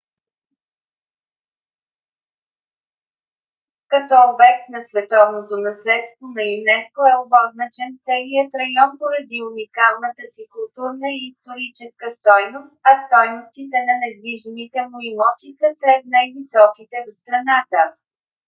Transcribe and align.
като 3.91 4.13
обект 4.31 4.65
на 4.75 4.79
световното 4.89 5.53
наследство 5.67 6.25
на 6.37 6.43
юнеско 6.57 6.99
е 7.11 7.19
обозначен 7.23 7.91
целият 8.07 8.51
район 8.61 8.91
поради 9.01 9.37
уникалната 9.51 10.23
си 10.33 10.43
културна 10.55 11.07
и 11.15 11.27
историческа 11.31 12.07
стойност 12.19 12.71
а 12.89 12.91
стойностите 13.03 13.77
на 13.87 13.95
недвижимите 14.03 14.79
му 14.89 14.97
имоти 15.11 15.49
са 15.59 15.67
сред 15.81 16.01
най- 16.13 16.27
високите 16.37 16.97
в 17.05 17.09
страната 17.21 17.79